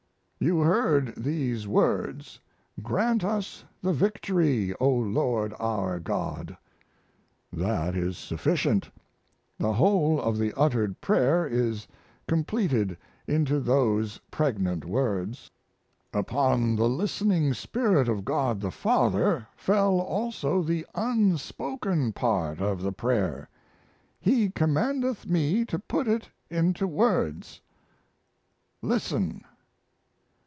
[0.43, 2.39] You heard these words:
[2.81, 6.57] 'Grant us the victory, O Lord our God!'
[7.53, 8.89] That is sufficient.
[9.59, 11.85] The whole of the uttered prayer is
[12.27, 15.51] completed into those pregnant words.
[16.11, 22.91] "Upon the listening spirit of God the Father fell also the unspoken part of the
[22.91, 23.47] prayer.
[24.19, 27.61] He commandeth me to put it into words.
[28.81, 29.43] Listen!